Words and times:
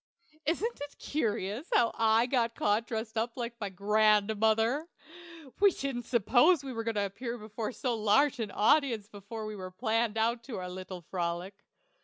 Isn't 0.47 0.81
it 0.81 0.97
curious 0.97 1.67
how 1.71 1.91
I 1.93 2.25
got 2.25 2.55
caught 2.55 2.87
dressed 2.87 3.19
up 3.19 3.37
like 3.37 3.53
my 3.61 3.69
grandmother? 3.69 4.89
We 5.59 5.69
didn't 5.71 6.07
suppose 6.07 6.63
we 6.63 6.73
were 6.73 6.83
going 6.83 6.95
to 6.95 7.05
appear 7.05 7.37
before 7.37 7.71
so 7.71 7.93
large 7.93 8.39
an 8.39 8.49
audience 8.49 9.07
when 9.11 9.45
we 9.59 9.69
planned 9.77 10.17
out 10.17 10.49
our 10.49 10.67
little 10.69 11.03
frolic. 11.03 11.53